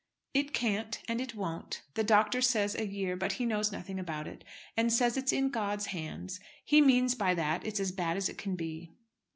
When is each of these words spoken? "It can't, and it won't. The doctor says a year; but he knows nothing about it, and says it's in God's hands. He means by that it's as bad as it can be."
"It 0.33 0.51
can't, 0.51 0.99
and 1.07 1.21
it 1.21 1.35
won't. 1.35 1.83
The 1.93 2.03
doctor 2.03 2.41
says 2.41 2.73
a 2.73 2.87
year; 2.87 3.15
but 3.15 3.33
he 3.33 3.45
knows 3.45 3.71
nothing 3.71 3.99
about 3.99 4.25
it, 4.27 4.43
and 4.75 4.91
says 4.91 5.15
it's 5.15 5.31
in 5.31 5.49
God's 5.49 5.85
hands. 5.93 6.39
He 6.65 6.81
means 6.81 7.13
by 7.13 7.35
that 7.35 7.63
it's 7.67 7.79
as 7.79 7.91
bad 7.91 8.17
as 8.17 8.27
it 8.27 8.35
can 8.39 8.55
be." 8.55 8.89